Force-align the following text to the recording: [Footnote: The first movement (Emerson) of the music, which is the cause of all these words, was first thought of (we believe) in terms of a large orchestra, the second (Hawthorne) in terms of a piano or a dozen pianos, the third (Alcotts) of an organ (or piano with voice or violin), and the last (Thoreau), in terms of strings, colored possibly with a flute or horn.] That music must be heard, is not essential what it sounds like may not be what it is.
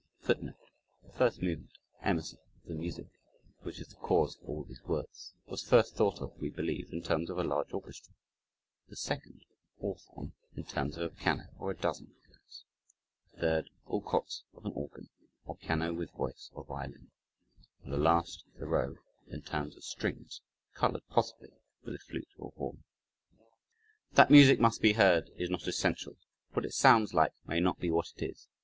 [Footnote: 0.21 0.55
The 1.03 1.11
first 1.11 1.43
movement 1.43 1.77
(Emerson) 2.01 2.39
of 2.63 2.67
the 2.69 2.73
music, 2.73 3.05
which 3.61 3.79
is 3.79 3.89
the 3.89 3.97
cause 3.97 4.35
of 4.37 4.49
all 4.49 4.63
these 4.63 4.81
words, 4.83 5.35
was 5.45 5.61
first 5.61 5.93
thought 5.95 6.23
of 6.23 6.35
(we 6.39 6.49
believe) 6.49 6.91
in 6.91 7.03
terms 7.03 7.29
of 7.29 7.37
a 7.37 7.43
large 7.43 7.71
orchestra, 7.71 8.15
the 8.89 8.95
second 8.95 9.45
(Hawthorne) 9.79 10.33
in 10.55 10.63
terms 10.63 10.97
of 10.97 11.03
a 11.03 11.15
piano 11.15 11.49
or 11.59 11.69
a 11.69 11.77
dozen 11.77 12.07
pianos, 12.25 12.65
the 13.33 13.39
third 13.39 13.69
(Alcotts) 13.85 14.41
of 14.55 14.65
an 14.65 14.71
organ 14.73 15.09
(or 15.45 15.55
piano 15.57 15.93
with 15.93 16.09
voice 16.13 16.49
or 16.53 16.63
violin), 16.63 17.11
and 17.83 17.93
the 17.93 17.97
last 17.97 18.43
(Thoreau), 18.57 18.95
in 19.27 19.43
terms 19.43 19.77
of 19.77 19.83
strings, 19.83 20.41
colored 20.73 21.03
possibly 21.11 21.51
with 21.83 21.93
a 21.93 21.99
flute 21.99 22.33
or 22.39 22.53
horn.] 22.57 22.81
That 24.13 24.31
music 24.31 24.59
must 24.59 24.81
be 24.81 24.93
heard, 24.93 25.29
is 25.35 25.51
not 25.51 25.67
essential 25.67 26.17
what 26.53 26.65
it 26.65 26.73
sounds 26.73 27.13
like 27.13 27.33
may 27.45 27.59
not 27.59 27.77
be 27.77 27.91
what 27.91 28.07
it 28.17 28.31
is. 28.31 28.47